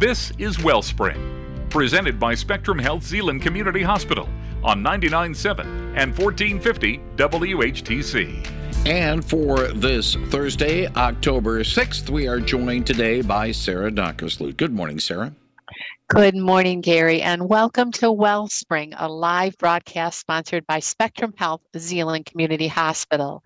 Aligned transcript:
This 0.00 0.32
is 0.38 0.56
Wellspring, 0.56 1.68
presented 1.68 2.18
by 2.18 2.34
Spectrum 2.34 2.78
Health 2.78 3.02
Zeeland 3.02 3.42
Community 3.42 3.82
Hospital 3.82 4.30
on 4.64 4.82
99.7 4.82 5.60
and 5.94 6.16
1450 6.16 7.00
WHTC. 7.16 8.86
And 8.86 9.22
for 9.22 9.68
this 9.68 10.14
Thursday, 10.28 10.86
October 10.86 11.60
6th, 11.60 12.08
we 12.08 12.26
are 12.26 12.40
joined 12.40 12.86
today 12.86 13.20
by 13.20 13.52
Sara 13.52 13.90
Dockersloot. 13.90 14.56
Good 14.56 14.72
morning, 14.72 14.98
Sara. 15.00 15.34
Good 16.08 16.34
morning, 16.34 16.80
Gary, 16.80 17.20
and 17.20 17.46
welcome 17.46 17.92
to 17.92 18.10
Wellspring, 18.10 18.94
a 18.96 19.06
live 19.06 19.58
broadcast 19.58 20.18
sponsored 20.18 20.66
by 20.66 20.80
Spectrum 20.80 21.34
Health 21.36 21.60
Zeeland 21.76 22.24
Community 22.24 22.68
Hospital. 22.68 23.44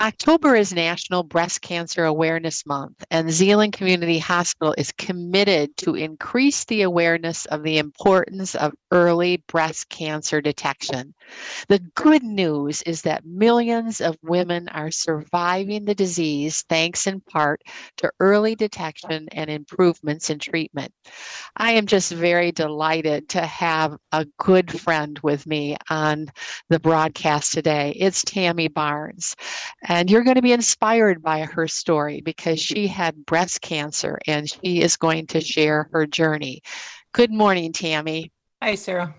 October 0.00 0.56
is 0.56 0.72
National 0.72 1.22
Breast 1.22 1.62
Cancer 1.62 2.04
Awareness 2.04 2.66
Month, 2.66 3.04
and 3.12 3.30
Zeeland 3.30 3.74
Community 3.74 4.18
Hospital 4.18 4.74
is 4.76 4.90
committed 4.90 5.76
to 5.76 5.94
increase 5.94 6.64
the 6.64 6.82
awareness 6.82 7.46
of 7.46 7.62
the 7.62 7.78
importance 7.78 8.56
of 8.56 8.72
early 8.90 9.36
breast 9.46 9.88
cancer 9.90 10.40
detection. 10.40 11.14
The 11.68 11.78
good 11.94 12.24
news 12.24 12.82
is 12.82 13.02
that 13.02 13.24
millions 13.24 14.00
of 14.00 14.18
women 14.20 14.68
are 14.70 14.90
surviving 14.90 15.84
the 15.84 15.94
disease 15.94 16.64
thanks 16.68 17.06
in 17.06 17.20
part 17.20 17.62
to 17.98 18.10
early 18.18 18.56
detection 18.56 19.28
and 19.30 19.48
improvements 19.48 20.28
in 20.28 20.40
treatment. 20.40 20.92
I 21.56 21.72
am 21.72 21.86
just 21.86 22.10
very 22.10 22.50
delighted 22.50 23.28
to 23.30 23.42
have 23.42 23.96
a 24.10 24.26
good 24.38 24.80
friend 24.80 25.20
with 25.22 25.46
me 25.46 25.76
on 25.88 26.26
the 26.68 26.80
broadcast 26.80 27.52
today. 27.52 27.96
It's 27.96 28.22
Tammy 28.24 28.66
Barnes. 28.66 29.36
And 29.84 30.10
you're 30.10 30.24
going 30.24 30.36
to 30.36 30.42
be 30.42 30.52
inspired 30.52 31.22
by 31.22 31.40
her 31.40 31.68
story 31.68 32.22
because 32.22 32.58
she 32.58 32.86
had 32.86 33.26
breast 33.26 33.60
cancer 33.60 34.18
and 34.26 34.48
she 34.48 34.80
is 34.80 34.96
going 34.96 35.26
to 35.28 35.40
share 35.42 35.88
her 35.92 36.06
journey. 36.06 36.62
Good 37.12 37.30
morning, 37.30 37.72
Tammy. 37.72 38.32
Hi, 38.62 38.76
Sara. 38.76 39.14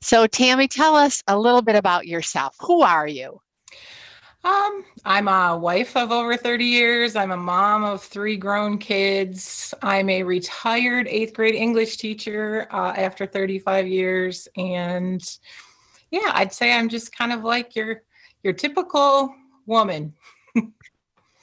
So, 0.00 0.26
Tammy, 0.26 0.68
tell 0.68 0.94
us 0.94 1.22
a 1.26 1.38
little 1.38 1.62
bit 1.62 1.74
about 1.74 2.06
yourself. 2.06 2.54
Who 2.60 2.82
are 2.82 3.08
you? 3.08 3.40
Um, 4.44 4.84
I'm 5.04 5.26
a 5.26 5.58
wife 5.58 5.96
of 5.96 6.12
over 6.12 6.36
30 6.36 6.64
years. 6.64 7.16
I'm 7.16 7.32
a 7.32 7.36
mom 7.36 7.82
of 7.82 8.02
three 8.02 8.36
grown 8.36 8.78
kids. 8.78 9.74
I'm 9.82 10.08
a 10.08 10.22
retired 10.22 11.08
eighth 11.08 11.34
grade 11.34 11.56
English 11.56 11.96
teacher 11.96 12.68
uh, 12.70 12.94
after 12.96 13.26
35 13.26 13.88
years. 13.88 14.46
And 14.56 15.22
yeah, 16.12 16.30
I'd 16.34 16.52
say 16.52 16.72
I'm 16.72 16.88
just 16.88 17.14
kind 17.14 17.32
of 17.32 17.42
like 17.42 17.74
your 17.74 18.02
your 18.44 18.52
typical 18.52 19.34
woman. 19.68 20.14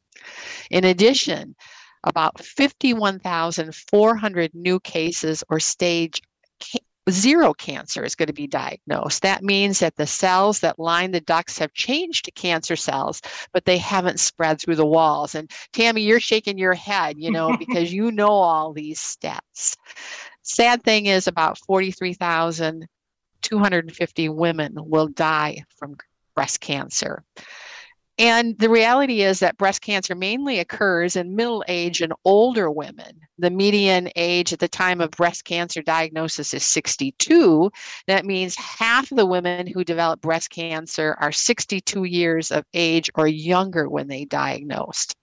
In 0.71 0.85
addition, 0.85 1.55
about 2.03 2.43
51,400 2.43 4.51
new 4.53 4.79
cases 4.79 5.43
or 5.49 5.59
stage 5.59 6.21
zero 7.09 7.53
cancer 7.53 8.03
is 8.03 8.15
going 8.15 8.27
to 8.27 8.33
be 8.33 8.47
diagnosed. 8.47 9.21
That 9.21 9.43
means 9.43 9.79
that 9.79 9.95
the 9.95 10.07
cells 10.07 10.59
that 10.59 10.77
line 10.79 11.11
the 11.11 11.21
ducts 11.21 11.57
have 11.59 11.73
changed 11.73 12.25
to 12.25 12.31
cancer 12.31 12.75
cells, 12.75 13.21
but 13.51 13.63
they 13.65 13.77
haven't 13.77 14.19
spread 14.19 14.59
through 14.59 14.75
the 14.75 14.85
walls. 14.85 15.35
And 15.35 15.49
Tammy, 15.73 16.01
you're 16.01 16.19
shaking 16.19 16.57
your 16.57 16.73
head, 16.73 17.15
you 17.17 17.31
know, 17.31 17.55
because 17.59 17.93
you 17.93 18.11
know 18.11 18.29
all 18.29 18.73
these 18.73 18.99
stats. 18.99 19.75
Sad 20.41 20.83
thing 20.83 21.05
is, 21.07 21.27
about 21.27 21.57
43,250 21.59 24.29
women 24.29 24.73
will 24.77 25.07
die 25.07 25.63
from 25.77 25.97
breast 26.35 26.61
cancer. 26.61 27.23
And 28.19 28.59
the 28.59 28.69
reality 28.69 29.21
is 29.21 29.39
that 29.39 29.57
breast 29.57 29.81
cancer 29.81 30.13
mainly 30.13 30.59
occurs 30.59 31.15
in 31.15 31.37
middle 31.37 31.63
age 31.69 32.01
and 32.01 32.11
older 32.25 32.69
women. 32.69 33.17
The 33.37 33.49
median 33.49 34.09
age 34.17 34.51
at 34.51 34.59
the 34.59 34.67
time 34.67 34.99
of 34.99 35.11
breast 35.11 35.45
cancer 35.45 35.81
diagnosis 35.81 36.53
is 36.53 36.65
62. 36.65 37.71
That 38.07 38.25
means 38.25 38.57
half 38.57 39.09
of 39.09 39.17
the 39.17 39.25
women 39.25 39.67
who 39.67 39.85
develop 39.85 40.19
breast 40.19 40.49
cancer 40.49 41.15
are 41.21 41.31
62 41.31 42.03
years 42.03 42.51
of 42.51 42.65
age 42.73 43.09
or 43.15 43.25
younger 43.25 43.87
when 43.87 44.09
they 44.09 44.25
diagnosed. 44.25 45.15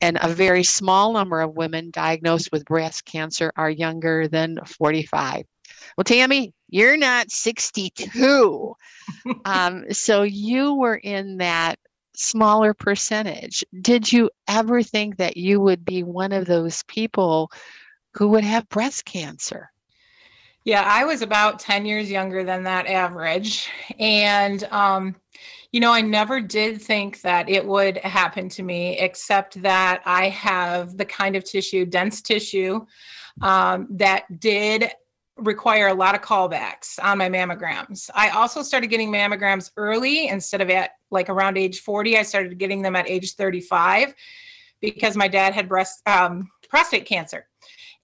And 0.00 0.16
a 0.22 0.28
very 0.28 0.62
small 0.62 1.12
number 1.12 1.40
of 1.40 1.56
women 1.56 1.90
diagnosed 1.90 2.50
with 2.52 2.64
breast 2.64 3.04
cancer 3.04 3.52
are 3.56 3.68
younger 3.68 4.28
than 4.28 4.60
45. 4.64 5.42
Well, 5.96 6.04
Tammy, 6.04 6.52
you're 6.68 6.96
not 6.96 7.32
62. 7.32 8.74
um, 9.44 9.92
so 9.92 10.22
you 10.22 10.74
were 10.74 10.96
in 10.96 11.38
that 11.38 11.80
smaller 12.18 12.74
percentage. 12.74 13.64
Did 13.80 14.12
you 14.12 14.30
ever 14.48 14.82
think 14.82 15.16
that 15.16 15.36
you 15.36 15.60
would 15.60 15.84
be 15.84 16.02
one 16.02 16.32
of 16.32 16.46
those 16.46 16.82
people 16.84 17.50
who 18.14 18.28
would 18.28 18.44
have 18.44 18.68
breast 18.68 19.04
cancer? 19.04 19.70
Yeah, 20.64 20.82
I 20.82 21.04
was 21.04 21.22
about 21.22 21.60
10 21.60 21.86
years 21.86 22.10
younger 22.10 22.44
than 22.44 22.64
that 22.64 22.86
average. 22.86 23.70
And, 23.98 24.64
um, 24.64 25.16
you 25.72 25.80
know, 25.80 25.92
I 25.92 26.00
never 26.00 26.40
did 26.40 26.82
think 26.82 27.20
that 27.22 27.48
it 27.48 27.64
would 27.64 27.98
happen 27.98 28.48
to 28.50 28.62
me, 28.62 28.98
except 28.98 29.62
that 29.62 30.02
I 30.04 30.28
have 30.30 30.96
the 30.96 31.04
kind 31.04 31.36
of 31.36 31.44
tissue, 31.44 31.86
dense 31.86 32.20
tissue, 32.20 32.84
um, 33.40 33.86
that 33.90 34.40
did 34.40 34.90
require 35.38 35.88
a 35.88 35.94
lot 35.94 36.14
of 36.14 36.20
callbacks 36.20 36.98
on 37.02 37.18
my 37.18 37.28
mammograms. 37.28 38.10
I 38.14 38.30
also 38.30 38.62
started 38.62 38.88
getting 38.88 39.10
mammograms 39.10 39.70
early 39.76 40.28
instead 40.28 40.60
of 40.60 40.70
at 40.70 40.92
like 41.10 41.28
around 41.28 41.56
age 41.56 41.80
40. 41.80 42.18
I 42.18 42.22
started 42.22 42.58
getting 42.58 42.82
them 42.82 42.96
at 42.96 43.08
age 43.08 43.34
35 43.34 44.14
because 44.80 45.16
my 45.16 45.28
dad 45.28 45.54
had 45.54 45.68
breast 45.68 46.02
um, 46.06 46.50
prostate 46.68 47.06
cancer. 47.06 47.46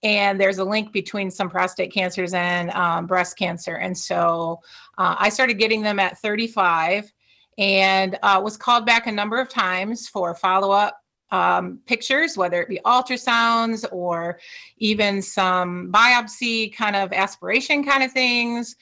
And 0.03 0.39
there's 0.39 0.59
a 0.59 0.63
link 0.63 0.91
between 0.91 1.31
some 1.31 1.49
prostate 1.49 1.91
cancers 1.91 2.33
and 2.33 2.69
um, 2.71 3.07
breast 3.07 3.37
cancer. 3.37 3.75
And 3.75 3.97
so 3.97 4.59
uh, 4.97 5.15
I 5.17 5.29
started 5.29 5.57
getting 5.57 5.81
them 5.81 5.99
at 5.99 6.17
35 6.19 7.11
and 7.57 8.17
uh, 8.21 8.41
was 8.43 8.57
called 8.57 8.85
back 8.85 9.07
a 9.07 9.11
number 9.11 9.39
of 9.39 9.49
times 9.49 10.07
for 10.07 10.35
follow 10.35 10.71
up 10.71 10.99
um, 11.31 11.79
pictures, 11.85 12.37
whether 12.37 12.61
it 12.61 12.69
be 12.69 12.79
ultrasounds 12.85 13.85
or 13.91 14.39
even 14.77 15.21
some 15.21 15.91
biopsy 15.91 16.73
kind 16.75 16.95
of 16.95 17.11
aspiration 17.13 17.83
kind 17.83 18.03
of 18.03 18.11
things. 18.11 18.75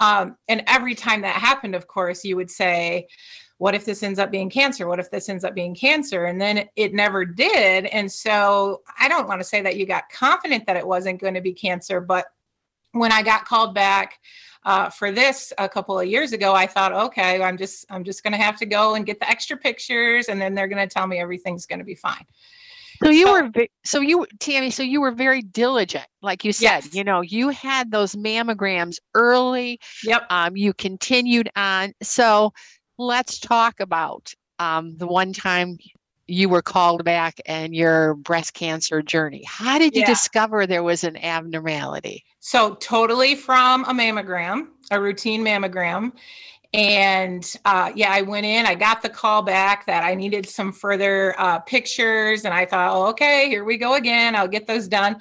Um, 0.00 0.36
and 0.48 0.62
every 0.66 0.94
time 0.94 1.22
that 1.22 1.34
happened, 1.34 1.74
of 1.74 1.86
course, 1.86 2.24
you 2.24 2.36
would 2.36 2.50
say, 2.50 3.08
what 3.58 3.74
if 3.74 3.84
this 3.84 4.04
ends 4.04 4.20
up 4.20 4.30
being 4.30 4.48
cancer? 4.48 4.86
What 4.86 5.00
if 5.00 5.10
this 5.10 5.28
ends 5.28 5.44
up 5.44 5.54
being 5.54 5.74
cancer? 5.74 6.26
And 6.26 6.40
then 6.40 6.68
it, 6.76 6.94
never 6.94 7.24
did. 7.24 7.86
And 7.86 8.10
so 8.10 8.82
I 8.98 9.08
don't 9.08 9.26
want 9.26 9.40
to 9.40 9.44
say 9.44 9.60
that 9.62 9.76
you 9.76 9.84
got 9.84 10.08
confident 10.10 10.64
that 10.66 10.76
it 10.76 10.86
wasn't 10.86 11.20
going 11.20 11.34
to 11.34 11.40
be 11.40 11.52
cancer, 11.52 12.00
but 12.00 12.26
when 12.92 13.12
I 13.12 13.22
got 13.22 13.44
called 13.44 13.74
back, 13.74 14.18
uh, 14.64 14.90
for 14.90 15.10
this 15.10 15.52
a 15.58 15.68
couple 15.68 15.98
of 15.98 16.06
years 16.06 16.32
ago, 16.32 16.52
I 16.54 16.66
thought, 16.66 16.92
okay, 16.92 17.42
I'm 17.42 17.56
just 17.56 17.86
I'm 17.90 18.04
just 18.04 18.22
going 18.22 18.32
to 18.32 18.38
have 18.38 18.56
to 18.58 18.66
go 18.66 18.94
and 18.94 19.06
get 19.06 19.18
the 19.20 19.28
extra 19.28 19.56
pictures, 19.56 20.28
and 20.28 20.40
then 20.40 20.54
they're 20.54 20.68
going 20.68 20.86
to 20.86 20.92
tell 20.92 21.06
me 21.06 21.18
everything's 21.18 21.64
going 21.64 21.78
to 21.78 21.84
be 21.84 21.94
fine. 21.94 22.24
So 23.02 23.10
you 23.10 23.26
so, 23.26 23.32
were 23.32 23.50
so 23.84 24.00
you 24.00 24.26
Tammy, 24.40 24.70
so 24.70 24.82
you 24.82 25.00
were 25.00 25.12
very 25.12 25.42
diligent, 25.42 26.06
like 26.20 26.44
you 26.44 26.52
said. 26.52 26.84
Yes. 26.84 26.94
You 26.94 27.04
know, 27.04 27.20
you 27.20 27.50
had 27.50 27.90
those 27.90 28.16
mammograms 28.16 28.98
early. 29.14 29.80
Yep. 30.04 30.26
Um, 30.30 30.56
you 30.56 30.74
continued 30.74 31.48
on. 31.54 31.92
So 32.02 32.52
let's 32.98 33.38
talk 33.38 33.78
about 33.80 34.32
um, 34.58 34.96
the 34.96 35.06
one 35.06 35.32
time 35.32 35.78
you 36.28 36.48
were 36.48 36.62
called 36.62 37.04
back 37.04 37.40
and 37.46 37.74
your 37.74 38.14
breast 38.14 38.52
cancer 38.54 39.02
journey. 39.02 39.42
How 39.46 39.78
did 39.78 39.94
you 39.94 40.02
yeah. 40.02 40.06
discover 40.06 40.66
there 40.66 40.82
was 40.82 41.02
an 41.02 41.16
abnormality? 41.16 42.24
So, 42.38 42.74
totally 42.74 43.34
from 43.34 43.84
a 43.84 43.92
mammogram, 43.92 44.68
a 44.90 45.00
routine 45.00 45.42
mammogram. 45.42 46.12
And 46.74 47.50
uh, 47.64 47.92
yeah, 47.94 48.12
I 48.12 48.20
went 48.20 48.44
in, 48.44 48.66
I 48.66 48.74
got 48.74 49.00
the 49.00 49.08
call 49.08 49.40
back 49.40 49.86
that 49.86 50.04
I 50.04 50.14
needed 50.14 50.46
some 50.46 50.70
further 50.70 51.34
uh, 51.38 51.60
pictures. 51.60 52.44
And 52.44 52.52
I 52.52 52.66
thought, 52.66 52.94
oh, 52.94 53.06
okay, 53.08 53.48
here 53.48 53.64
we 53.64 53.78
go 53.78 53.94
again. 53.94 54.36
I'll 54.36 54.46
get 54.48 54.66
those 54.66 54.86
done. 54.86 55.16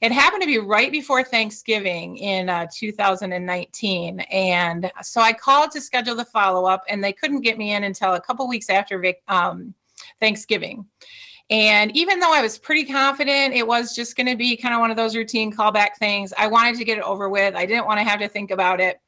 It 0.00 0.12
happened 0.12 0.42
to 0.42 0.46
be 0.46 0.58
right 0.58 0.92
before 0.92 1.24
Thanksgiving 1.24 2.18
in 2.18 2.48
uh, 2.48 2.66
2019. 2.72 4.20
And 4.20 4.92
so 5.02 5.20
I 5.20 5.32
called 5.32 5.72
to 5.72 5.80
schedule 5.80 6.14
the 6.14 6.24
follow 6.24 6.66
up, 6.66 6.84
and 6.88 7.02
they 7.02 7.12
couldn't 7.12 7.40
get 7.40 7.58
me 7.58 7.72
in 7.72 7.82
until 7.82 8.14
a 8.14 8.20
couple 8.20 8.46
weeks 8.46 8.68
after 8.68 9.02
um, 9.26 9.74
Thanksgiving. 10.20 10.86
And 11.48 11.96
even 11.96 12.18
though 12.18 12.34
I 12.34 12.42
was 12.42 12.58
pretty 12.58 12.84
confident 12.84 13.54
it 13.54 13.66
was 13.66 13.94
just 13.94 14.16
going 14.16 14.26
to 14.26 14.36
be 14.36 14.56
kind 14.56 14.74
of 14.74 14.80
one 14.80 14.90
of 14.90 14.96
those 14.96 15.14
routine 15.14 15.52
callback 15.52 15.96
things, 15.98 16.32
I 16.36 16.48
wanted 16.48 16.76
to 16.76 16.84
get 16.84 16.98
it 16.98 17.04
over 17.04 17.28
with. 17.28 17.54
I 17.54 17.66
didn't 17.66 17.86
want 17.86 18.00
to 18.00 18.04
have 18.04 18.20
to 18.20 18.28
think 18.28 18.50
about 18.50 18.80
it. 18.80 19.00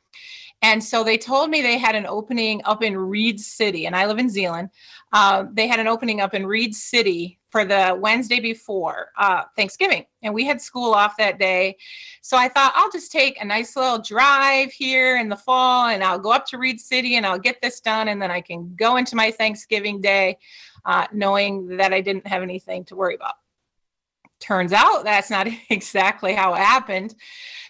And 0.63 0.83
so 0.83 1.05
they 1.05 1.19
told 1.19 1.51
me 1.51 1.63
they 1.63 1.79
had 1.79 1.95
an 1.95 2.07
opening 2.07 2.61
up 2.65 2.83
in 2.83 2.97
Reed 2.97 3.41
City, 3.41 3.87
and 3.87 3.95
I 3.95 4.07
live 4.07 4.19
in 4.19 4.29
Zeeland. 4.29 4.71
Uh, 5.13 5.47
they 5.53 5.67
had 5.67 5.81
an 5.81 5.89
opening 5.89 6.21
up 6.21 6.35
in 6.35 6.47
Reed 6.47 6.75
City 6.75 7.39
for 7.51 7.65
the 7.65 7.97
Wednesday 7.99 8.41
before 8.41 9.11
uh, 9.17 9.45
Thanksgiving. 9.57 10.05
And 10.23 10.35
we 10.35 10.45
had 10.45 10.61
school 10.61 10.93
off 10.93 11.17
that 11.17 11.39
day. 11.39 11.77
So 12.21 12.37
I 12.37 12.49
thought 12.49 12.73
I'll 12.75 12.91
just 12.91 13.11
take 13.11 13.41
a 13.41 13.45
nice 13.45 13.75
little 13.75 13.99
drive 13.99 14.71
here 14.71 15.17
in 15.17 15.29
the 15.29 15.37
fall 15.37 15.89
and 15.89 16.05
I'll 16.05 16.19
go 16.19 16.33
up 16.33 16.47
to 16.49 16.59
Reed 16.59 16.79
City 16.79 17.17
and 17.17 17.25
I'll 17.25 17.39
get 17.39 17.61
this 17.63 17.81
done. 17.81 18.09
And 18.09 18.21
then 18.21 18.31
I 18.31 18.41
can 18.41 18.75
go 18.77 18.97
into 18.97 19.17
my 19.17 19.31
Thanksgiving 19.31 20.01
day 20.01 20.39
uh, 20.85 21.07
knowing 21.13 21.79
that 21.79 21.95
I 21.95 22.01
didn't 22.01 22.27
have 22.27 22.43
anything 22.43 22.85
to 22.87 22.97
worry 22.97 23.15
about. 23.15 23.35
Turns 24.41 24.73
out 24.73 25.05
that's 25.05 25.31
not 25.31 25.49
exactly 25.71 26.35
how 26.35 26.55
it 26.55 26.59
happened. 26.59 27.15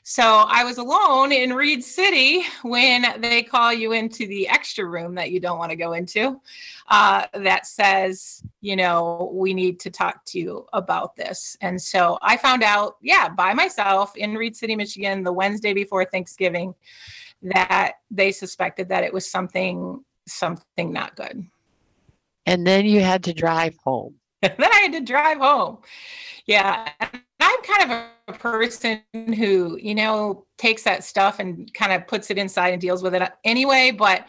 So 0.02 0.22
I 0.48 0.64
was 0.64 0.78
alone 0.78 1.32
in 1.32 1.52
Reed 1.52 1.84
City 1.84 2.42
when 2.62 3.04
they 3.20 3.42
call 3.42 3.74
you 3.74 3.92
into 3.92 4.26
the 4.26 4.48
extra 4.48 4.86
room 4.86 5.14
that 5.16 5.30
you 5.30 5.38
don't 5.38 5.58
want 5.58 5.70
to 5.70 5.76
go 5.76 5.92
into 5.92 6.40
uh, 6.88 7.26
that 7.34 7.66
says, 7.66 8.42
you 8.62 8.74
know, 8.74 9.30
we 9.34 9.52
need 9.52 9.78
to 9.80 9.90
talk 9.90 10.24
to 10.28 10.38
you 10.38 10.66
about 10.72 11.14
this. 11.14 11.58
And 11.60 11.80
so 11.80 12.18
I 12.22 12.38
found 12.38 12.62
out, 12.62 12.96
yeah, 13.02 13.28
by 13.28 13.52
myself 13.52 14.16
in 14.16 14.34
Reed 14.34 14.56
City, 14.56 14.74
Michigan, 14.76 15.22
the 15.22 15.32
Wednesday 15.32 15.74
before 15.74 16.06
Thanksgiving, 16.06 16.74
that 17.42 17.96
they 18.10 18.32
suspected 18.32 18.88
that 18.88 19.04
it 19.04 19.12
was 19.12 19.30
something 19.30 20.02
something 20.26 20.92
not 20.92 21.16
good. 21.16 21.46
And 22.46 22.66
then 22.66 22.86
you 22.86 23.00
had 23.00 23.24
to 23.24 23.34
drive 23.34 23.76
home. 23.84 24.14
then 24.42 24.54
I 24.58 24.80
had 24.82 24.92
to 24.92 25.00
drive 25.00 25.38
home. 25.38 25.78
Yeah. 26.46 26.88
I'm 27.40 27.62
kind 27.62 27.90
of 27.90 28.34
a 28.34 28.38
person 28.38 29.02
who, 29.14 29.78
you 29.80 29.94
know, 29.94 30.46
takes 30.58 30.82
that 30.82 31.04
stuff 31.04 31.38
and 31.38 31.72
kind 31.72 31.92
of 31.92 32.06
puts 32.06 32.30
it 32.30 32.38
inside 32.38 32.72
and 32.72 32.80
deals 32.80 33.02
with 33.02 33.14
it 33.14 33.22
anyway. 33.44 33.90
But 33.90 34.26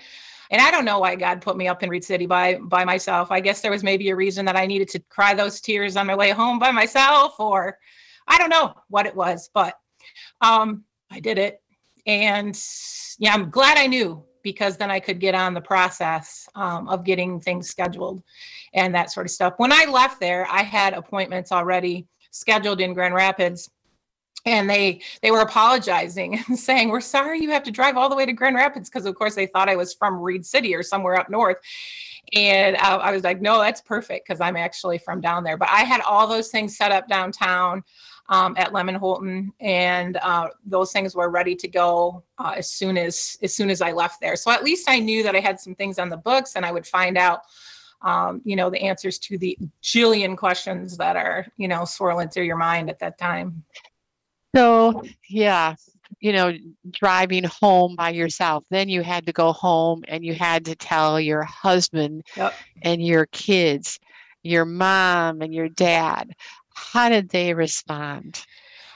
and 0.52 0.62
I 0.62 0.72
don't 0.72 0.86
know 0.86 1.00
why 1.00 1.16
God 1.16 1.42
put 1.42 1.58
me 1.58 1.68
up 1.68 1.84
in 1.84 1.90
Reed 1.90 2.04
City 2.04 2.26
by 2.26 2.56
by 2.56 2.86
myself. 2.86 3.32
I 3.32 3.40
guess 3.40 3.62
there 3.62 3.72
was 3.72 3.84
maybe 3.84 4.10
a 4.10 4.16
reason 4.16 4.46
that 4.46 4.56
I 4.56 4.66
needed 4.66 4.90
to 4.90 5.00
cry 5.10 5.34
those 5.34 5.62
tears 5.62 5.96
on 5.96 6.08
my 6.08 6.16
way 6.16 6.32
home 6.32 6.60
by 6.60 6.72
myself, 6.72 7.40
or 7.40 7.78
I 8.28 8.38
don't 8.38 8.50
know 8.50 8.74
what 8.90 9.06
it 9.06 9.16
was, 9.16 9.50
but 9.54 9.76
um, 10.42 10.84
I 11.12 11.20
did 11.20 11.38
it. 11.38 11.62
And 12.06 12.60
yeah, 13.20 13.34
I'm 13.34 13.50
glad 13.50 13.78
I 13.78 13.88
knew 13.88 14.24
because 14.44 14.78
then 14.78 14.92
I 14.92 15.00
could 15.00 15.20
get 15.20 15.36
on 15.36 15.54
the 15.54 15.62
process 15.62 16.48
um, 16.56 16.88
of 16.88 17.04
getting 17.04 17.40
things 17.40 17.70
scheduled 17.70 18.24
and 18.74 18.94
that 18.96 19.12
sort 19.12 19.26
of 19.26 19.32
stuff. 19.32 19.54
When 19.58 19.72
I 19.72 19.86
left 19.86 20.20
there, 20.20 20.48
I 20.50 20.64
had 20.64 20.94
appointments 20.94 21.52
already 21.52 22.08
scheduled 22.32 22.82
in 22.82 22.94
Grand 22.94 23.16
Rapids 23.16 23.70
and 24.46 24.70
they 24.70 25.02
they 25.22 25.32
were 25.32 25.42
apologizing 25.42 26.42
and 26.48 26.58
saying 26.58 26.90
we're 26.90 27.02
sorry 27.02 27.40
you 27.40 27.52
have 27.52 27.64
to 27.64 27.72
drive 27.72 27.98
all 27.98 28.10
the 28.10 28.16
way 28.16 28.26
to 28.26 28.34
grand 28.34 28.56
rapids 28.56 28.90
because 28.90 29.06
of 29.06 29.16
course 29.16 29.36
they 29.36 29.46
thought 29.46 29.70
i 29.70 29.76
was 29.76 29.94
from 29.94 30.20
reed 30.20 30.46
city 30.46 30.74
or 30.74 30.84
somewhere 30.84 31.16
up 31.16 31.30
north. 31.30 31.58
And 32.36 32.76
uh, 32.78 33.00
i 33.02 33.12
was 33.12 33.24
like 33.24 33.42
no 33.42 33.60
that's 33.60 33.82
perfect 33.82 34.28
because 34.28 34.40
i'm 34.42 34.56
actually 34.56 34.98
from 34.98 35.20
down 35.22 35.44
there. 35.44 35.58
But 35.58 35.70
i 35.70 35.82
had 35.82 36.02
all 36.02 36.28
those 36.28 36.50
things 36.50 36.78
set 36.78 36.92
up 36.92 37.08
downtown 37.08 37.84
um, 38.30 38.56
at 38.58 38.72
Lemmen-Holton 38.72 39.52
and 39.60 40.18
uh, 40.18 40.48
those 40.66 40.92
things 40.92 41.16
were 41.16 41.30
ready 41.30 41.56
to 41.56 41.68
go 41.68 42.24
uh, 42.38 42.54
as 42.56 42.72
soon 42.72 42.98
as 42.98 43.38
as 43.44 43.56
soon 43.56 43.70
as 43.70 43.82
i 43.82 43.92
left 43.92 44.22
there 44.22 44.36
so 44.36 44.52
at 44.52 44.64
least 44.64 44.90
i 44.90 45.00
knew 45.00 45.24
that 45.24 45.36
i 45.36 45.40
had 45.40 45.60
some 45.60 45.76
things 45.76 46.00
on 46.00 46.10
the 46.10 46.18
books 46.18 46.56
and 46.56 46.66
i 46.66 46.72
would 46.72 46.86
find 46.86 47.18
out 47.18 47.42
um, 48.02 48.42
you 48.46 48.56
know, 48.56 48.70
the 48.70 48.82
answers 48.82 49.20
to 49.20 49.38
the 49.38 49.58
jillion 49.84 50.38
questions 50.38 50.98
that 50.98 51.16
are, 51.16 51.46
you 51.58 51.68
know, 51.68 51.86
swirling 51.86 52.30
through 52.30 52.46
your 52.46 52.58
mind 52.58 52.90
at 52.90 53.00
that 53.00 53.18
time. 53.18 53.64
So, 54.56 55.04
yeah, 55.30 55.76
you 56.20 56.34
know, 56.34 56.54
driving 56.92 57.44
home 57.44 57.96
by 57.96 58.12
yourself. 58.12 58.66
Then 58.70 58.90
you 58.90 59.02
had 59.04 59.26
to 59.26 59.34
go 59.34 59.52
home 59.52 60.04
and 60.08 60.24
you 60.24 60.34
had 60.34 60.66
to 60.66 60.76
tell 60.76 61.20
your 61.20 61.44
husband 61.44 62.24
yep. 62.36 62.54
and 62.82 63.06
your 63.06 63.26
kids, 63.28 64.00
your 64.44 64.66
mom 64.66 65.42
and 65.42 65.54
your 65.54 65.70
dad. 65.70 66.34
How 66.80 67.10
did 67.10 67.30
they 67.30 67.54
respond? 67.54 68.46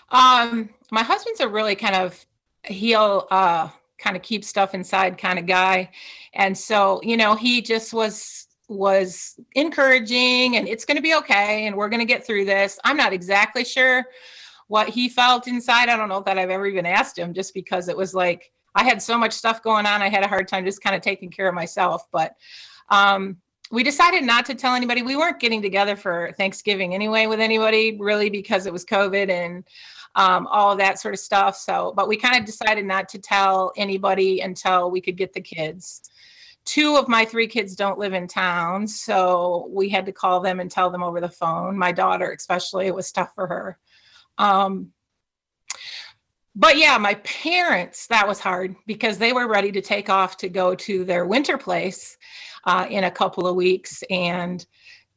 Um, 0.10 0.70
my 0.92 1.04
husband's 1.04 1.42
a 1.42 1.48
really 1.48 1.76
kind 1.76 1.96
of 1.96 2.26
he'll 2.66 3.28
uh 3.30 3.68
kind 4.00 4.16
of 4.16 4.22
keep 4.22 4.44
stuff 4.44 4.74
inside 4.74 5.18
kind 5.18 5.38
of 5.38 5.46
guy. 5.46 5.90
And 6.34 6.58
so, 6.58 7.02
you 7.04 7.18
know, 7.18 7.36
he 7.36 7.62
just 7.62 7.94
was 7.94 8.48
was 8.70 9.40
encouraging 9.56 10.56
and 10.56 10.68
it's 10.68 10.86
going 10.86 10.96
to 10.96 11.04
be 11.04 11.14
okay 11.16 11.68
and 11.68 11.76
we're 11.76 11.90
going 11.90 12.00
to 12.00 12.06
get 12.06 12.26
through 12.26 12.46
this. 12.46 12.80
I'm 12.84 12.98
not 12.98 13.14
exactly 13.14 13.64
sure 13.64 14.06
what 14.68 14.90
he 14.90 15.10
felt 15.10 15.48
inside. 15.48 15.90
I 15.90 15.98
don't 15.98 16.10
know 16.10 16.22
that 16.22 16.40
I've 16.40 16.50
ever 16.50 16.66
even 16.66 16.86
asked 16.86 17.18
him 17.18 17.34
just 17.34 17.54
because 17.54 17.90
it 17.90 17.98
was 17.98 18.14
like 18.14 18.52
I 18.76 18.84
had 18.84 19.02
so 19.02 19.18
much 19.18 19.34
stuff 19.34 19.62
going 19.62 19.86
on. 19.86 20.02
I 20.02 20.10
had 20.10 20.24
a 20.24 20.28
hard 20.28 20.48
time 20.48 20.66
just 20.66 20.82
kind 20.82 20.96
of 20.96 21.02
taking 21.02 21.30
care 21.30 21.48
of 21.48 21.54
myself. 21.54 22.08
But 22.12 22.36
um, 22.90 23.38
we 23.74 23.82
decided 23.84 24.24
not 24.24 24.46
to 24.46 24.54
tell 24.54 24.76
anybody. 24.76 25.02
We 25.02 25.18
weren't 25.18 25.40
getting 25.40 25.60
together 25.60 25.96
for 25.96 26.32
Thanksgiving 26.38 26.94
anyway 26.94 27.26
with 27.26 27.40
anybody, 27.40 27.98
really, 28.00 28.30
because 28.30 28.68
it 28.68 28.72
was 28.72 28.86
COVID 28.86 29.32
and 29.32 29.64
um, 30.14 30.46
all 30.52 30.72
of 30.72 30.78
that 30.78 31.00
sort 31.00 31.16
of 31.16 31.20
stuff. 31.20 31.58
So, 31.58 31.92
but 31.96 32.08
we 32.08 32.16
kind 32.16 32.38
of 32.38 32.46
decided 32.46 32.86
not 32.86 33.10
to 33.10 33.18
tell 33.18 33.74
anybody 33.76 34.42
until 34.42 34.92
we 34.92 35.02
could 35.02 35.18
get 35.18 35.34
the 35.34 35.42
kids 35.42 36.04
two 36.66 36.96
of 36.96 37.10
my 37.10 37.26
three 37.26 37.48
kids 37.48 37.76
don't 37.76 38.00
live 38.00 38.14
in 38.14 38.26
town 38.26 38.88
so 38.88 39.68
we 39.70 39.90
had 39.90 40.06
to 40.06 40.14
call 40.14 40.40
them 40.40 40.62
and 40.62 40.72
tell 40.72 40.90
them 40.90 41.04
over 41.04 41.20
the 41.20 41.28
phone 41.28 41.78
my 41.78 41.92
daughter 41.92 42.32
especially 42.32 42.88
it 42.88 42.96
was 42.96 43.12
tough 43.12 43.34
for 43.36 43.48
her 43.48 43.78
um, 44.38 44.90
but 46.56 46.78
yeah 46.78 46.98
my 46.98 47.16
parents 47.16 48.08
that 48.08 48.28
was 48.28 48.40
hard 48.40 48.76
because 48.86 49.18
they 49.18 49.34
were 49.34 49.48
ready 49.48 49.72
to 49.72 49.82
take 49.82 50.10
off 50.10 50.38
to 50.38 50.50
go 50.50 50.76
to 50.76 51.04
their 51.04 51.26
winter 51.26 51.58
place 51.58 52.18
uh, 52.66 52.86
in 52.90 53.04
a 53.04 53.12
couple 53.12 53.46
of 53.46 53.56
weeks. 53.56 54.04
And 54.10 54.66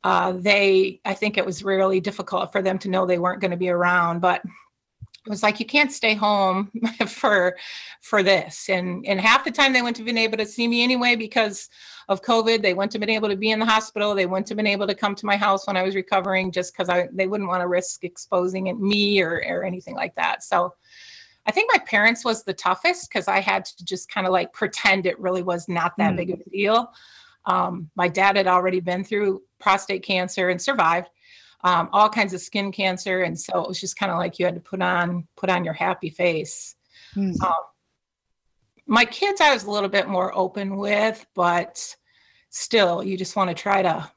uh, 0.04 0.32
they 0.32 1.00
i 1.04 1.12
think 1.14 1.36
it 1.36 1.44
was 1.44 1.64
really 1.64 2.00
difficult 2.00 2.52
for 2.52 2.62
them 2.62 2.78
to 2.78 2.88
know 2.88 3.06
they 3.06 3.18
weren't 3.18 3.40
going 3.40 3.50
to 3.50 3.56
be 3.56 3.70
around 3.70 4.20
but 4.20 4.40
it 4.44 5.30
was 5.30 5.42
like 5.42 5.58
you 5.58 5.66
can't 5.66 5.90
stay 5.90 6.14
home 6.14 6.70
for 7.08 7.56
for 8.00 8.22
this. 8.22 8.68
And 8.68 9.04
and 9.06 9.20
half 9.20 9.44
the 9.44 9.50
time 9.50 9.72
they 9.72 9.82
wouldn't 9.82 9.96
have 9.96 10.06
been 10.06 10.16
able 10.16 10.38
to 10.38 10.46
see 10.46 10.68
me 10.68 10.84
anyway 10.84 11.16
because 11.16 11.68
of 12.08 12.22
covid. 12.22 12.62
They 12.62 12.74
wouldn't 12.74 12.92
have 12.92 13.00
been 13.00 13.10
able 13.10 13.28
to 13.28 13.36
be 13.36 13.50
in 13.50 13.58
the 13.58 13.66
hospital. 13.66 14.14
They 14.14 14.26
wouldn't 14.26 14.48
have 14.48 14.56
been 14.56 14.66
able 14.66 14.86
to 14.86 14.94
come 14.94 15.16
to 15.16 15.26
my 15.26 15.36
house 15.36 15.66
when 15.66 15.76
i 15.76 15.82
was 15.82 15.96
recovering 15.96 16.52
just 16.52 16.76
because 16.76 17.08
they 17.12 17.26
wouldn't 17.26 17.48
want 17.48 17.62
to 17.62 17.66
risk 17.66 18.04
exposing 18.04 18.68
it, 18.68 18.78
me 18.78 19.20
or 19.20 19.42
or 19.48 19.64
anything 19.64 19.96
like 19.96 20.14
that. 20.14 20.44
So 20.44 20.74
i 21.46 21.50
think 21.50 21.70
my 21.72 21.78
parents 21.80 22.24
was 22.24 22.44
the 22.44 22.54
toughest 22.54 23.08
because 23.08 23.28
i 23.28 23.40
had 23.40 23.64
to 23.64 23.84
just 23.84 24.10
kind 24.10 24.26
of 24.26 24.32
like 24.32 24.52
pretend 24.52 25.06
it 25.06 25.18
really 25.18 25.42
was 25.42 25.68
not 25.68 25.96
that 25.96 26.14
mm. 26.14 26.16
big 26.16 26.30
of 26.30 26.40
a 26.40 26.50
deal 26.50 26.92
um, 27.48 27.88
my 27.94 28.08
dad 28.08 28.36
had 28.36 28.48
already 28.48 28.80
been 28.80 29.04
through 29.04 29.40
prostate 29.60 30.02
cancer 30.02 30.48
and 30.48 30.60
survived 30.60 31.08
um, 31.66 31.88
all 31.92 32.08
kinds 32.08 32.32
of 32.32 32.40
skin 32.40 32.70
cancer, 32.70 33.22
and 33.22 33.38
so 33.38 33.60
it 33.60 33.68
was 33.68 33.80
just 33.80 33.98
kind 33.98 34.12
of 34.12 34.18
like 34.18 34.38
you 34.38 34.44
had 34.44 34.54
to 34.54 34.60
put 34.60 34.80
on 34.80 35.26
put 35.36 35.50
on 35.50 35.64
your 35.64 35.74
happy 35.74 36.10
face. 36.10 36.76
Mm. 37.16 37.34
Um, 37.42 37.54
my 38.86 39.04
kids, 39.04 39.40
I 39.40 39.52
was 39.52 39.64
a 39.64 39.70
little 39.70 39.88
bit 39.88 40.06
more 40.06 40.36
open 40.36 40.76
with, 40.76 41.26
but 41.34 41.96
still, 42.50 43.02
you 43.02 43.16
just 43.16 43.34
want 43.34 43.48
to 43.48 43.54
try 43.54 43.82
to 43.82 44.08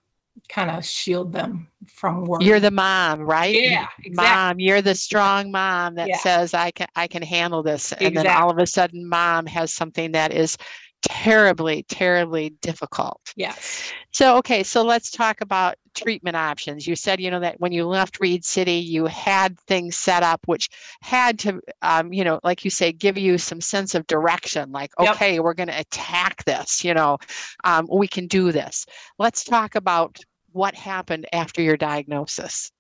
kind 0.48 0.69
of 0.69 0.86
shield 0.86 1.34
them 1.34 1.67
from 1.88 2.25
work. 2.25 2.41
You're 2.41 2.60
the 2.60 2.72
mom, 2.72 3.22
right? 3.22 3.53
Yeah, 3.53 3.88
exactly. 4.03 4.12
Mom, 4.12 4.60
you're 4.60 4.81
the 4.81 4.96
strong 4.96 5.51
mom 5.51 5.96
that 5.96 6.08
yeah. 6.08 6.17
says 6.17 6.53
I 6.53 6.72
can 6.72 6.88
I 6.96 7.08
can 7.08 7.22
handle 7.22 7.63
this, 7.63 7.91
and 7.91 8.01
exactly. 8.01 8.24
then 8.24 8.38
all 8.41 8.50
of 8.50 8.58
a 8.58 8.67
sudden, 8.67 9.08
mom 9.08 9.46
has 9.48 9.74
something 9.74 10.12
that 10.13 10.34
is 10.34 10.58
terribly, 11.01 11.84
terribly 11.84 12.51
difficult. 12.62 13.34
Yes. 13.36 13.91
So, 14.12 14.38
okay, 14.38 14.63
so 14.63 14.84
let's 14.84 15.12
talk 15.12 15.41
about 15.41 15.75
treatment 15.96 16.36
options. 16.36 16.88
You 16.88 16.96
said, 16.96 17.19
you 17.19 17.31
know, 17.31 17.39
that 17.39 17.60
when 17.60 17.72
you 17.72 17.86
left 17.86 18.19
Reed 18.19 18.43
City, 18.43 18.74
you 18.74 19.05
had 19.05 19.60
things 19.62 19.96
set 19.96 20.24
up 20.24 20.41
which 20.46 20.69
had 21.01 21.39
to, 21.39 21.62
um, 21.81 22.12
you 22.12 22.24
know, 22.24 22.39
like 22.43 22.65
you 22.65 22.72
say, 22.72 22.91
give 22.91 23.17
you 23.17 23.38
some 23.38 23.62
sense 23.62 23.96
of 23.96 24.08
direction. 24.08 24.72
Like, 24.72 24.91
yep. 25.00 25.15
okay, 25.15 25.39
we're 25.39 25.53
going 25.53 25.69
to 25.69 25.79
attack 25.79 26.43
this. 26.46 26.84
You 26.84 26.93
know, 26.93 27.17
um, 27.63 27.88
we 27.91 28.08
can 28.08 28.27
do 28.27 28.51
this. 28.51 28.86
Let's 29.19 29.43
talk 29.43 29.75
about 29.75 30.19
what 30.51 30.75
happened 30.75 31.27
after 31.34 31.62
your 31.62 31.77
diagnosis. 31.77 32.72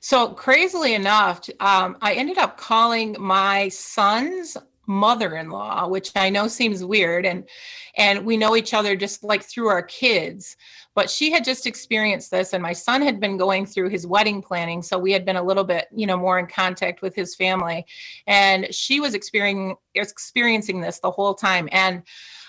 So, 0.00 0.28
crazily 0.28 0.94
enough, 0.94 1.48
um, 1.60 1.96
I 2.00 2.14
ended 2.14 2.38
up 2.38 2.56
calling 2.56 3.16
my 3.18 3.68
son's 3.68 4.56
mother-in-law 4.86 5.86
which 5.86 6.10
i 6.16 6.28
know 6.28 6.48
seems 6.48 6.84
weird 6.84 7.24
and 7.24 7.48
and 7.96 8.26
we 8.26 8.36
know 8.36 8.56
each 8.56 8.74
other 8.74 8.96
just 8.96 9.22
like 9.22 9.42
through 9.42 9.68
our 9.68 9.82
kids. 9.82 10.56
But 10.94 11.08
she 11.08 11.30
had 11.30 11.44
just 11.44 11.66
experienced 11.66 12.30
this 12.30 12.52
and 12.52 12.62
my 12.62 12.72
son 12.72 13.02
had 13.02 13.20
been 13.20 13.36
going 13.36 13.66
through 13.66 13.90
his 13.90 14.06
wedding 14.06 14.42
planning 14.42 14.82
so 14.82 14.98
we 14.98 15.12
had 15.12 15.24
been 15.24 15.36
a 15.36 15.42
little 15.42 15.64
bit 15.64 15.88
you 15.94 16.06
know 16.06 16.16
more 16.16 16.38
in 16.38 16.46
contact 16.46 17.02
with 17.02 17.14
his 17.14 17.34
family. 17.34 17.84
And 18.26 18.74
she 18.74 19.00
was 19.00 19.14
experiencing 19.14 19.76
experiencing 19.94 20.80
this 20.80 21.00
the 21.00 21.10
whole 21.10 21.34
time. 21.34 21.68
And 21.72 22.02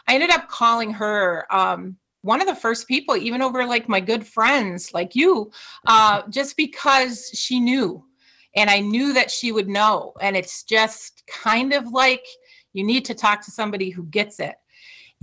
i 0.08 0.14
ended 0.14 0.30
up 0.30 0.48
calling 0.48 0.92
her 0.92 1.46
um, 1.50 1.98
one 2.24 2.42
of 2.42 2.48
the 2.48 2.56
first 2.56 2.88
people 2.88 3.16
even 3.16 3.42
over 3.42 3.66
like 3.66 3.88
my 3.88 4.00
good 4.00 4.26
friends 4.26 4.94
like 4.94 5.16
you 5.16 5.52
uh, 5.88 6.24
just 6.30 6.58
because 6.58 7.30
she 7.34 7.60
knew 7.60 8.04
and 8.56 8.70
I 8.70 8.80
knew 8.80 9.14
that 9.14 9.32
she 9.32 9.52
would 9.52 9.68
know. 9.68 10.14
And 10.22 10.36
it's 10.38 10.64
just 10.64 11.24
kind 11.28 11.74
of 11.74 11.88
like 11.88 12.26
You 12.74 12.84
need 12.84 13.06
to 13.06 13.14
talk 13.14 13.42
to 13.46 13.52
somebody 13.52 13.90
who 13.90 14.04
gets 14.06 14.40
it. 14.40 14.56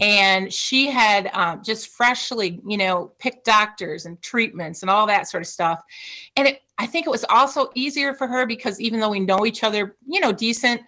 And 0.00 0.52
she 0.52 0.90
had 0.90 1.30
um, 1.34 1.62
just 1.62 1.88
freshly, 1.88 2.60
you 2.66 2.78
know, 2.78 3.12
picked 3.18 3.44
doctors 3.44 4.06
and 4.06 4.20
treatments 4.22 4.82
and 4.82 4.90
all 4.90 5.06
that 5.06 5.28
sort 5.28 5.42
of 5.42 5.46
stuff. 5.46 5.82
And 6.36 6.48
it, 6.48 6.62
I 6.78 6.86
think 6.86 7.06
it 7.06 7.10
was 7.10 7.26
also 7.28 7.70
easier 7.74 8.14
for 8.14 8.26
her 8.26 8.46
because 8.46 8.80
even 8.80 8.98
though 8.98 9.10
we 9.10 9.20
know 9.20 9.44
each 9.44 9.62
other, 9.62 9.96
you 10.06 10.20
know, 10.20 10.32
decent, 10.32 10.80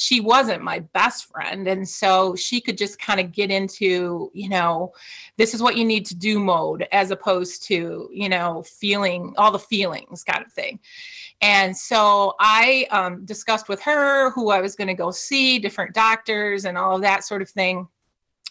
she 0.00 0.18
wasn't 0.18 0.62
my 0.62 0.78
best 0.94 1.26
friend. 1.26 1.68
And 1.68 1.86
so 1.86 2.34
she 2.34 2.58
could 2.60 2.78
just 2.78 2.98
kind 2.98 3.20
of 3.20 3.32
get 3.32 3.50
into 3.50 4.30
you 4.32 4.48
know 4.48 4.94
this 5.36 5.52
is 5.52 5.62
what 5.62 5.76
you 5.76 5.84
need 5.84 6.06
to 6.06 6.14
do 6.14 6.38
mode 6.38 6.88
as 6.90 7.10
opposed 7.10 7.62
to 7.64 8.08
you 8.12 8.28
know 8.28 8.62
feeling 8.62 9.34
all 9.36 9.50
the 9.50 9.58
feelings 9.58 10.24
kind 10.24 10.44
of 10.44 10.52
thing. 10.52 10.80
And 11.42 11.76
so 11.76 12.34
i 12.40 12.86
um, 12.90 13.24
discussed 13.24 13.68
with 13.68 13.80
her 13.82 14.30
who 14.30 14.50
i 14.50 14.60
was 14.60 14.74
going 14.74 14.88
to 14.88 14.94
go 14.94 15.10
see 15.10 15.58
different 15.58 15.94
doctors 15.94 16.64
and 16.64 16.78
all 16.78 16.96
of 16.96 17.02
that 17.02 17.24
sort 17.24 17.42
of 17.42 17.50
thing. 17.50 17.86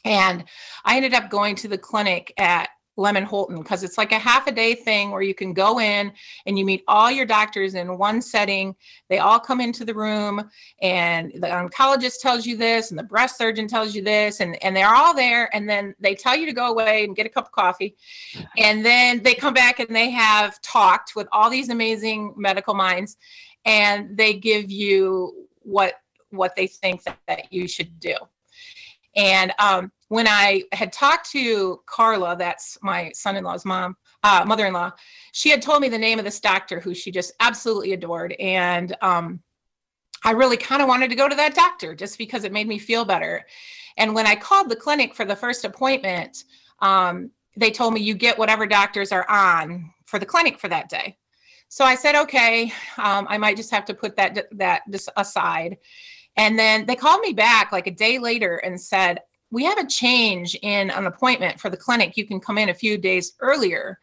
And 0.05 0.43
i 0.85 0.97
ended 0.97 1.15
up 1.15 1.31
going 1.31 1.55
to 1.55 1.67
the 1.67 1.77
clinic 1.77 2.31
at 2.37 2.69
Lemmen-Holton 2.99 3.57
because 3.57 3.83
it's 3.83 3.97
like 3.97 4.11
a 4.11 4.19
half 4.19 4.47
a 4.47 4.51
day 4.51 4.75
thing 4.75 5.11
where 5.11 5.21
you 5.21 5.33
can 5.33 5.53
go 5.53 5.79
in 5.79 6.11
and 6.45 6.59
you 6.59 6.65
meet 6.65 6.83
all 6.87 7.09
your 7.09 7.25
doctors 7.25 7.75
in 7.75 7.97
one 7.97 8.21
setting. 8.21 8.75
They 9.07 9.19
all 9.19 9.39
come 9.39 9.61
into 9.61 9.85
the 9.85 9.93
room 9.93 10.49
and 10.81 11.31
the 11.33 11.47
oncologist 11.47 12.19
tells 12.21 12.45
you 12.45 12.57
this 12.57 12.91
and 12.91 12.99
the 12.99 13.03
breast 13.03 13.37
surgeon 13.37 13.67
tells 13.67 13.95
you 13.95 14.03
this 14.03 14.41
and, 14.41 14.61
and 14.63 14.75
they're 14.75 14.93
all 14.93 15.15
there 15.15 15.49
and 15.55 15.67
then 15.67 15.95
they 15.99 16.13
tell 16.13 16.35
you 16.35 16.45
to 16.45 16.53
go 16.53 16.71
away 16.71 17.05
and 17.05 17.15
get 17.15 17.25
a 17.25 17.29
cup 17.29 17.45
of 17.45 17.51
coffee. 17.51 17.95
And 18.57 18.85
then 18.85 19.23
they 19.23 19.33
come 19.33 19.53
back 19.53 19.79
and 19.79 19.95
they 19.95 20.09
have 20.11 20.61
talked 20.61 21.15
with 21.15 21.27
all 21.31 21.49
these 21.49 21.69
amazing 21.69 22.33
medical 22.35 22.73
minds 22.73 23.17
and 23.65 24.17
they 24.17 24.33
give 24.33 24.69
you 24.69 25.47
what 25.61 25.95
what 26.31 26.55
they 26.55 26.67
think 26.67 27.03
that, 27.03 27.17
that 27.27 27.51
you 27.51 27.67
should 27.67 27.99
do. 27.99 28.15
And 29.15 29.51
um, 29.57 29.91
when 30.09 30.27
I 30.27 30.63
had 30.73 30.91
talked 30.91 31.31
to 31.31 31.81
Carla, 31.85 32.35
that's 32.35 32.77
my 32.81 33.11
son 33.13 33.35
in 33.35 33.43
law's 33.43 33.63
mom, 33.63 33.95
uh, 34.23 34.43
mother 34.45 34.65
in 34.65 34.73
law, 34.73 34.91
she 35.31 35.49
had 35.49 35.61
told 35.61 35.81
me 35.81 35.89
the 35.89 35.97
name 35.97 36.19
of 36.19 36.25
this 36.25 36.39
doctor 36.39 36.79
who 36.79 36.93
she 36.93 37.11
just 37.11 37.31
absolutely 37.39 37.93
adored. 37.93 38.33
And 38.33 38.95
um, 39.01 39.39
I 40.23 40.31
really 40.31 40.57
kind 40.57 40.81
of 40.81 40.87
wanted 40.87 41.09
to 41.11 41.15
go 41.15 41.29
to 41.29 41.35
that 41.35 41.55
doctor 41.55 41.95
just 41.95 42.17
because 42.17 42.43
it 42.43 42.51
made 42.51 42.67
me 42.67 42.79
feel 42.79 43.05
better. 43.05 43.45
And 43.97 44.15
when 44.15 44.25
I 44.25 44.35
called 44.35 44.69
the 44.69 44.75
clinic 44.75 45.13
for 45.13 45.25
the 45.25 45.35
first 45.35 45.63
appointment, 45.63 46.43
um, 46.79 47.29
they 47.55 47.69
told 47.69 47.93
me 47.93 48.01
you 48.01 48.15
get 48.15 48.37
whatever 48.37 48.65
doctors 48.65 49.11
are 49.11 49.29
on 49.29 49.91
for 50.05 50.17
the 50.17 50.25
clinic 50.25 50.59
for 50.59 50.69
that 50.69 50.89
day. 50.89 51.17
So 51.67 51.85
I 51.85 51.93
said, 51.93 52.15
okay, 52.15 52.73
um, 52.97 53.27
I 53.29 53.37
might 53.37 53.57
just 53.57 53.69
have 53.69 53.85
to 53.85 53.93
put 53.93 54.15
that 54.15 54.47
that 54.53 54.81
aside. 55.17 55.77
And 56.35 56.57
then 56.57 56.85
they 56.87 56.95
called 56.95 57.21
me 57.21 57.33
back 57.33 57.71
like 57.71 57.85
a 57.85 57.91
day 57.91 58.17
later 58.17 58.57
and 58.57 58.79
said, 58.79 59.19
We 59.51 59.63
have 59.65 59.77
a 59.77 59.87
change 59.87 60.55
in 60.61 60.89
an 60.91 61.05
appointment 61.05 61.59
for 61.59 61.69
the 61.69 61.77
clinic. 61.77 62.17
You 62.17 62.25
can 62.25 62.39
come 62.39 62.57
in 62.57 62.69
a 62.69 62.73
few 62.73 62.97
days 62.97 63.33
earlier. 63.39 63.99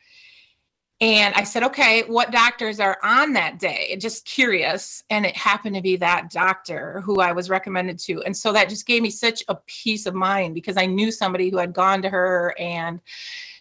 And 1.00 1.35
I 1.35 1.45
said, 1.45 1.62
okay, 1.62 2.05
what 2.05 2.31
doctors 2.31 2.81
are 2.81 2.97
on 3.03 3.35
that 3.35 3.59
day? 3.59 3.95
Just 4.00 4.25
curious. 4.25 5.05
And 5.11 5.26
it 5.26 5.37
happened 5.37 5.76
to 5.76 5.83
be 5.83 5.97
that 5.97 6.31
doctor 6.31 7.03
who 7.03 7.21
I 7.21 7.33
was 7.33 7.50
recommended 7.50 7.99
to. 8.00 8.23
And 8.23 8.35
so 8.35 8.50
that 8.53 8.71
just 8.71 8.87
gave 8.87 9.03
me 9.03 9.11
such 9.11 9.43
a 9.49 9.57
peace 9.67 10.07
of 10.07 10.15
mind 10.15 10.55
because 10.55 10.79
I 10.79 10.87
knew 10.87 11.12
somebody 11.12 11.50
who 11.50 11.59
had 11.59 11.75
gone 11.75 12.00
to 12.00 12.09
her 12.09 12.55
and 12.59 13.00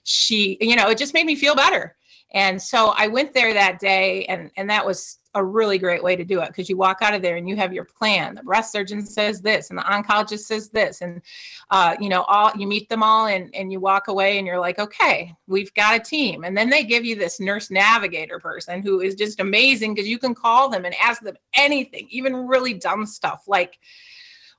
she, 0.04 0.58
you 0.62 0.77
know, 0.77 0.89
it 0.89 0.98
just 0.98 1.13
made 1.13 1.25
me 1.25 1.36
feel 1.36 1.56
better. 1.56 1.98
And 2.32 2.62
so 2.62 2.94
I 2.98 3.08
went 3.08 3.34
there 3.34 3.54
that 3.54 3.80
day 3.80 4.25
and 4.25 4.50
and 4.56 4.70
that 4.70 4.86
was 4.86 5.20
a 5.36 5.44
really 5.44 5.77
great 5.77 6.04
way 6.04 6.15
to 6.15 6.24
do 6.24 6.42
it 6.42 6.48
because 6.48 6.70
you 6.70 6.77
walk 6.77 7.00
out 7.01 7.13
of 7.13 7.22
there 7.22 7.36
and 7.36 7.48
you 7.48 7.56
have 7.56 7.74
your 7.74 7.86
plan. 7.86 8.36
The 8.36 8.44
breast 8.44 8.72
surgeon 8.72 9.06
says 9.06 9.42
this, 9.42 9.70
and 9.70 9.77
the 9.77 9.84
oncologist 9.84 10.39
says 10.39 10.70
this, 10.70 11.01
and 11.01 11.22
uh, 11.70 11.96
you 12.00 12.10
know, 12.10 12.24
all 12.24 12.51
you 12.58 12.68
meet 12.68 12.89
them 12.89 13.04
all, 13.04 13.27
and 13.27 13.54
and 13.54 13.72
you 13.72 13.80
walk 13.80 14.08
away 14.08 14.38
and 14.38 14.48
you're 14.48 14.60
like, 14.60 14.80
okay, 14.80 15.34
we've 15.48 15.74
got 15.74 15.96
a 15.96 16.04
team. 16.04 16.44
And 16.44 16.58
then 16.58 16.70
they 16.70 16.84
give 16.84 17.06
you 17.06 17.15
this 17.15 17.39
nurse 17.39 17.70
navigator 17.70 18.39
person 18.39 18.82
who 18.82 19.01
is 19.01 19.15
just 19.15 19.39
amazing 19.39 19.94
because 19.94 20.10
you 20.10 20.18
can 20.18 20.34
call 20.34 20.70
them 20.70 20.86
and 20.86 20.96
ask 21.01 21.22
them 21.22 21.38
anything, 21.54 22.08
even 22.10 22.48
really 22.48 22.74
dumb 22.74 23.06
stuff 23.06 23.44
like 23.48 23.80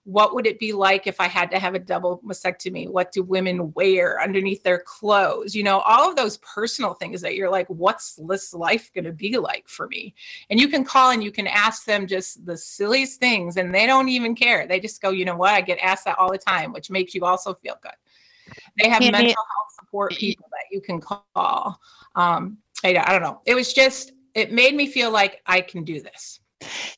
what 0.07 0.37
would 0.37 0.47
it 0.47 0.61
be 0.61 0.73
like 0.73 1.09
if 1.09 1.21
I 1.21 1.27
had 1.27 1.51
to 1.51 1.59
have 1.59 1.75
a 1.75 1.81
double 1.81 2.23
mastectomy? 2.25 2.89
What 2.89 3.11
do 3.11 3.25
women 3.25 3.73
wear 3.73 4.23
underneath 4.23 4.63
their 4.63 4.79
clothes? 4.79 5.53
You 5.53 5.65
know, 5.65 5.81
all 5.81 6.09
of 6.09 6.15
those 6.15 6.39
personal 6.39 6.95
things 6.95 7.21
that 7.23 7.35
you're 7.35 7.51
like, 7.51 7.67
what's 7.67 8.15
this 8.29 8.55
life 8.55 8.93
going 8.95 9.07
to 9.07 9.13
be 9.13 9.37
like 9.37 9.67
for 9.67 9.89
me? 9.89 10.15
And 10.49 10.61
you 10.61 10.69
can 10.69 10.85
call 10.85 11.11
and 11.11 11.25
you 11.25 11.33
can 11.33 11.49
ask 11.49 11.85
them 11.85 12.07
just 12.07 12.47
the 12.47 12.57
silliest 12.57 13.19
things 13.19 13.57
and 13.57 13.75
they 13.75 13.85
don't 13.85 14.09
even 14.09 14.37
care. 14.37 14.69
They 14.69 14.79
just 14.79 15.03
go, 15.03 15.11
you 15.11 15.25
know 15.25 15.35
what? 15.35 15.55
I 15.55 15.61
get 15.61 15.79
asked 15.79 16.05
that 16.05 16.21
all 16.21 16.31
the 16.31 16.39
time, 16.39 16.73
which 16.73 16.89
makes 16.89 17.13
you 17.13 17.25
also 17.25 17.55
feel 17.55 17.77
good. 17.83 18.55
They 18.81 18.89
have 18.89 19.03
mental 19.03 19.27
health 19.27 19.75
support 19.81 20.13
people 20.13 20.47
that 20.53 20.67
you 20.71 20.81
can 20.81 21.01
call. 21.01 21.81
Um, 22.15 22.59
I, 22.85 22.97
I 22.97 23.11
don't 23.11 23.23
know. 23.23 23.41
It 23.45 23.57
was 23.57 23.73
just, 23.73 24.13
it 24.35 24.53
made 24.53 24.77
me 24.77 24.87
feel 24.87 25.11
like 25.11 25.43
I 25.47 25.63
can 25.63 25.83
do 25.83 26.01
this. 26.01 26.39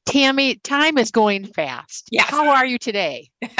Tammy, 0.06 0.56
time 0.56 0.98
is 0.98 1.10
going 1.10 1.46
fast. 1.46 2.08
Yes. 2.10 2.28
How 2.28 2.48
are 2.48 2.66
you 2.66 2.78
today? 2.78 3.30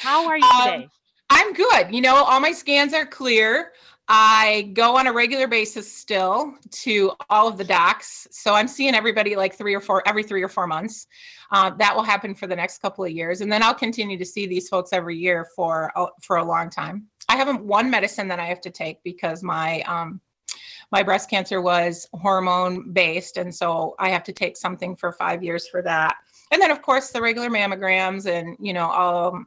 How 0.00 0.26
are 0.26 0.38
you 0.38 0.44
um, 0.44 0.64
today? 0.64 0.84
Um, 0.84 0.90
I'm 1.30 1.52
good. 1.52 1.94
You 1.94 2.00
know, 2.00 2.16
all 2.16 2.40
my 2.40 2.52
scans 2.52 2.92
are 2.92 3.06
clear. 3.06 3.72
I 4.12 4.72
go 4.72 4.96
on 4.96 5.06
a 5.06 5.12
regular 5.12 5.46
basis 5.46 5.90
still 5.90 6.54
to 6.70 7.12
all 7.30 7.46
of 7.46 7.56
the 7.56 7.62
docs. 7.62 8.26
So 8.32 8.54
I'm 8.54 8.66
seeing 8.66 8.96
everybody 8.96 9.36
like 9.36 9.54
three 9.54 9.72
or 9.72 9.80
four, 9.80 10.02
every 10.06 10.24
three 10.24 10.42
or 10.42 10.48
four 10.48 10.66
months. 10.66 11.06
Uh, 11.52 11.70
that 11.78 11.94
will 11.94 12.02
happen 12.02 12.34
for 12.34 12.48
the 12.48 12.56
next 12.56 12.78
couple 12.82 13.04
of 13.04 13.12
years. 13.12 13.40
And 13.40 13.52
then 13.52 13.62
I'll 13.62 13.74
continue 13.74 14.18
to 14.18 14.24
see 14.24 14.46
these 14.46 14.68
folks 14.68 14.92
every 14.92 15.16
year 15.16 15.46
for, 15.54 15.92
for 16.22 16.38
a 16.38 16.44
long 16.44 16.70
time. 16.70 17.06
I 17.28 17.36
haven't 17.36 17.64
one 17.64 17.88
medicine 17.88 18.26
that 18.28 18.40
I 18.40 18.46
have 18.46 18.60
to 18.62 18.70
take 18.70 19.00
because 19.04 19.44
my 19.44 19.82
um, 19.82 20.20
my 20.92 21.02
breast 21.02 21.30
cancer 21.30 21.60
was 21.60 22.08
hormone 22.14 22.92
based. 22.92 23.36
And 23.36 23.54
so 23.54 23.94
I 23.98 24.10
have 24.10 24.24
to 24.24 24.32
take 24.32 24.56
something 24.56 24.96
for 24.96 25.12
five 25.12 25.42
years 25.42 25.68
for 25.68 25.82
that. 25.82 26.16
And 26.52 26.60
then, 26.60 26.70
of 26.70 26.82
course, 26.82 27.10
the 27.10 27.22
regular 27.22 27.48
mammograms 27.48 28.26
and, 28.26 28.56
you 28.60 28.72
know, 28.72 28.88
all, 28.88 29.44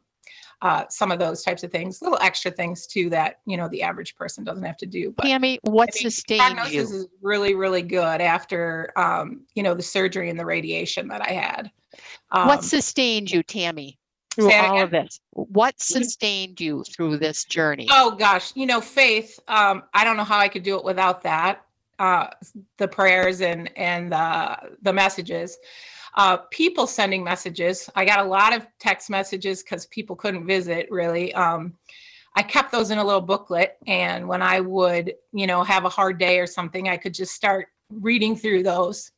uh, 0.63 0.85
some 0.89 1.11
of 1.11 1.19
those 1.19 1.43
types 1.43 1.63
of 1.63 1.71
things, 1.71 2.01
little 2.01 2.17
extra 2.21 2.49
things 2.49 2.87
too 2.87 3.09
that 3.09 3.41
you 3.45 3.57
know 3.57 3.67
the 3.67 3.83
average 3.83 4.15
person 4.15 4.45
doesn't 4.45 4.63
have 4.63 4.77
to 4.77 4.85
do. 4.85 5.11
But 5.11 5.23
Tammy, 5.23 5.59
what 5.63 5.89
I 5.93 5.95
mean, 5.95 6.11
sustained 6.11 6.39
prognosis 6.39 6.73
you? 6.73 6.81
is 6.81 7.07
really, 7.21 7.53
really 7.53 7.81
good 7.81 8.21
after 8.21 8.89
um, 8.95 9.41
you 9.55 9.61
know 9.61 9.73
the 9.73 9.83
surgery 9.83 10.29
and 10.29 10.39
the 10.39 10.45
radiation 10.45 11.09
that 11.09 11.21
I 11.21 11.33
had. 11.33 11.71
Um, 12.31 12.47
what 12.47 12.63
sustained 12.63 13.29
you, 13.29 13.43
Tammy? 13.43 13.99
Through 14.35 14.51
all 14.53 14.81
of 14.81 14.91
this? 14.91 15.19
What 15.31 15.79
sustained 15.81 16.59
you 16.59 16.83
through 16.83 17.17
this 17.17 17.45
journey? 17.45 17.87
Oh 17.89 18.11
gosh, 18.11 18.51
you 18.55 18.65
know, 18.65 18.81
faith. 18.81 19.39
Um, 19.47 19.83
I 19.93 20.03
don't 20.03 20.17
know 20.17 20.23
how 20.23 20.39
I 20.39 20.47
could 20.47 20.63
do 20.63 20.77
it 20.77 20.83
without 20.83 21.21
that. 21.23 21.65
Uh, 21.99 22.27
the 22.77 22.87
prayers 22.87 23.41
and 23.41 23.69
and 23.77 24.11
the 24.11 24.57
the 24.81 24.93
messages. 24.93 25.57
Uh, 26.15 26.37
people 26.51 26.85
sending 26.85 27.23
messages. 27.23 27.89
I 27.95 28.05
got 28.05 28.19
a 28.19 28.23
lot 28.23 28.55
of 28.55 28.67
text 28.79 29.09
messages 29.09 29.63
because 29.63 29.87
people 29.87 30.15
couldn't 30.15 30.45
visit 30.45 30.87
really. 30.91 31.33
Um, 31.33 31.73
I 32.35 32.43
kept 32.43 32.71
those 32.71 32.91
in 32.91 32.97
a 32.97 33.03
little 33.03 33.21
booklet, 33.21 33.77
and 33.85 34.27
when 34.27 34.41
I 34.41 34.59
would, 34.59 35.13
you 35.33 35.45
know, 35.45 35.63
have 35.63 35.85
a 35.85 35.89
hard 35.89 36.17
day 36.17 36.39
or 36.39 36.47
something, 36.47 36.89
I 36.89 36.97
could 36.97 37.13
just 37.13 37.33
start 37.33 37.67
reading 37.91 38.35
through 38.35 38.63
those. 38.63 39.11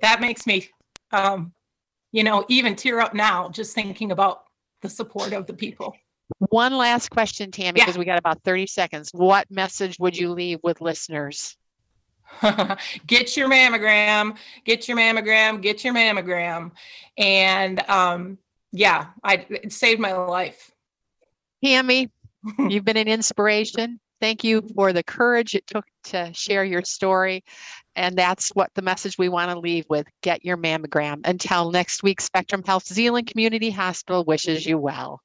That 0.00 0.20
makes 0.20 0.46
me 0.46 0.68
um, 1.12 1.52
you 2.12 2.24
know, 2.24 2.44
even 2.48 2.76
tear 2.76 3.00
up 3.00 3.14
now 3.14 3.48
just 3.48 3.74
thinking 3.74 4.12
about 4.12 4.44
the 4.82 4.88
support 4.88 5.32
of 5.32 5.46
the 5.46 5.54
people. 5.54 5.94
One 6.38 6.76
last 6.76 7.10
question, 7.10 7.50
Tammy, 7.50 7.80
because 7.80 7.96
yeah. 7.96 7.98
we 7.98 8.04
got 8.04 8.18
about 8.18 8.42
30 8.44 8.66
seconds. 8.66 9.10
What 9.12 9.50
message 9.50 9.96
would 9.98 10.16
you 10.16 10.30
leave 10.30 10.60
with 10.62 10.80
listeners? 10.80 11.56
get 13.06 13.36
your 13.36 13.48
mammogram, 13.48 14.36
get 14.64 14.88
your 14.88 14.96
mammogram, 14.96 15.60
get 15.60 15.84
your 15.84 15.92
mammogram. 15.92 16.70
And 17.18 17.80
um, 17.90 18.38
yeah, 18.72 19.06
I, 19.22 19.46
it 19.50 19.72
saved 19.72 20.00
my 20.00 20.12
life. 20.12 20.70
Tammy, 21.64 22.08
you've 22.58 22.84
been 22.84 22.96
an 22.96 23.08
inspiration. 23.08 24.00
Thank 24.20 24.44
you 24.44 24.62
for 24.74 24.92
the 24.92 25.02
courage 25.02 25.54
it 25.54 25.66
took 25.66 25.84
to 26.04 26.32
share 26.34 26.64
your 26.64 26.82
story. 26.82 27.42
And 27.96 28.16
that's 28.16 28.50
what 28.50 28.70
the 28.74 28.82
message 28.82 29.16
we 29.18 29.28
want 29.28 29.50
to 29.50 29.58
leave 29.58 29.86
with 29.88 30.06
get 30.22 30.44
your 30.44 30.56
mammogram. 30.56 31.20
Until 31.24 31.70
next 31.70 32.02
week, 32.02 32.20
Spectrum 32.20 32.62
Health 32.64 32.86
Zeeland 32.86 33.26
Community 33.26 33.70
Hospital 33.70 34.24
wishes 34.24 34.66
you 34.66 34.78
well. 34.78 35.20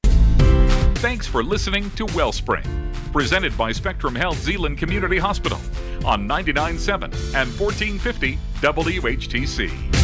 Thanks 0.95 1.27
for 1.27 1.43
listening 1.43 1.91
to 1.91 2.05
Wellspring, 2.07 2.65
presented 3.11 3.55
by 3.57 3.71
Spectrum 3.71 4.15
Health 4.15 4.39
Zeeland 4.39 4.77
Community 4.77 5.17
Hospital 5.17 5.59
on 6.05 6.27
99.7 6.27 7.03
and 7.35 7.59
1450 7.59 8.39
WHTC. 8.61 9.94